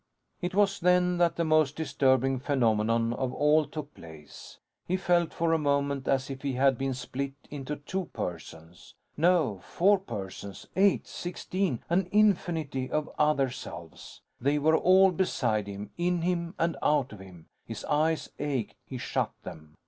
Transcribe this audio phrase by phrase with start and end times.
[0.41, 4.57] It was then that the most disturbing phenomenon of all took place.
[4.87, 8.95] He felt for a moment as if he had been split into two persons.
[9.15, 14.23] No, four persons, eight, sixteen, an infinity of other selves.
[14.39, 17.45] They were all beside him, in him and out of him.
[17.67, 18.73] His eyes ached.
[18.83, 19.77] He shut them.